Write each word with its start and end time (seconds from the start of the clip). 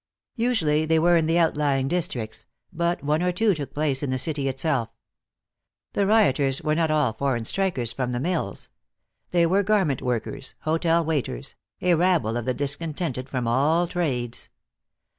Usually 0.37 0.87
they 0.87 0.97
were 0.97 1.15
in 1.15 1.27
the 1.27 1.37
outlying 1.37 1.87
districts, 1.87 2.47
but 2.73 3.03
one 3.03 3.21
or 3.21 3.31
two 3.31 3.53
took 3.53 3.71
place 3.71 4.01
in 4.01 4.09
the 4.09 4.17
city 4.17 4.47
itself. 4.47 4.89
The 5.93 6.07
rioters 6.07 6.59
were 6.63 6.73
not 6.73 6.89
all 6.89 7.13
foreign 7.13 7.45
strikers 7.45 7.93
from 7.93 8.11
the 8.11 8.19
mills. 8.19 8.69
They 9.29 9.45
were 9.45 9.61
garment 9.61 10.01
workers, 10.01 10.55
hotel 10.61 11.05
waiters, 11.05 11.53
a 11.81 11.93
rabble 11.93 12.35
of 12.35 12.45
the 12.45 12.55
discontented 12.55 13.29
from 13.29 13.47
all 13.47 13.85
trades. 13.85 14.49